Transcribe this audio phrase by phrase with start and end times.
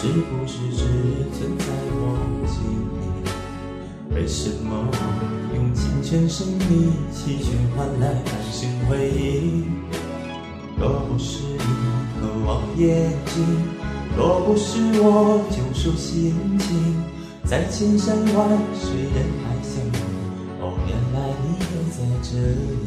[0.00, 0.84] 是不是只
[1.36, 1.64] 存在
[2.00, 2.54] 梦境
[2.94, 4.14] 里？
[4.14, 4.88] 为什么
[5.56, 9.64] 用尽全身力气，却换来半生回忆？
[10.78, 11.58] 若不是你
[12.20, 13.44] 渴望眼睛，
[14.16, 17.02] 若不是我救赎心情，
[17.44, 19.98] 在千山万水人海相遇，
[20.60, 22.38] 哦，原来你也在这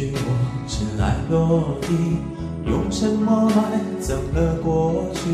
[0.00, 0.18] 许我
[0.66, 1.92] 尘埃落地，
[2.64, 5.28] 用沉默埋葬了过去。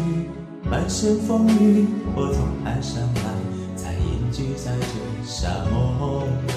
[0.69, 1.87] 满身风雨，
[2.17, 6.53] 我从海上来，才隐居在这沙漠里。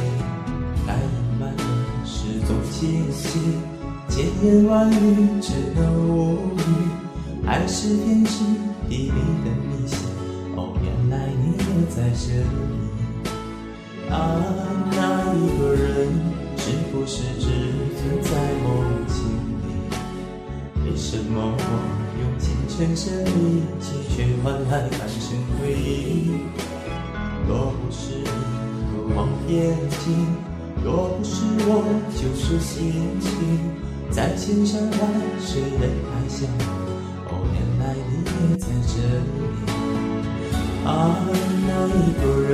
[0.88, 1.64] 该隐瞒的
[2.04, 3.60] 事总清晰，
[4.08, 6.60] 千言万语只能无语。
[7.46, 8.44] 爱是天时
[8.90, 10.00] 地利的迷信，
[10.56, 14.10] 哦，原来你也在这里。
[14.10, 14.18] 啊，
[14.94, 16.10] 那一个人
[16.70, 17.48] 是不是只
[17.98, 18.30] 存在
[18.62, 18.70] 梦
[19.08, 19.18] 境
[19.66, 19.66] 里？
[20.86, 21.60] 为什么我
[22.22, 25.26] 用尽全身力气，却换来半生
[25.58, 26.30] 回忆？
[27.48, 28.30] 若不是你
[28.86, 29.76] 渴望眼
[30.06, 30.14] 睛，
[30.86, 31.82] 若不是我
[32.14, 33.28] 救赎心情，
[34.12, 35.02] 在千山万
[35.42, 36.62] 水人海相遇，
[37.30, 38.14] 哦，原来你
[38.52, 38.94] 也在这
[39.26, 39.28] 里。
[40.86, 41.18] 啊，
[41.66, 42.54] 那一个人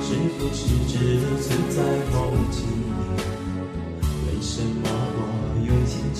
[0.00, 0.08] 是
[0.38, 0.58] 不是
[0.88, 1.76] 只存在
[2.12, 2.16] 梦
[2.50, 3.01] 境里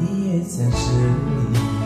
[0.00, 1.77] 你也在这里。